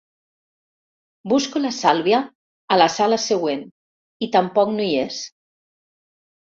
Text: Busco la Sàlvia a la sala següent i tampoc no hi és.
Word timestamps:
Busco 1.33 1.61
la 1.65 1.71
Sàlvia 1.81 2.23
a 2.77 2.79
la 2.85 2.89
sala 2.95 3.21
següent 3.29 3.63
i 4.29 4.33
tampoc 4.39 4.75
no 4.81 4.91
hi 4.91 4.93
és. 5.07 5.23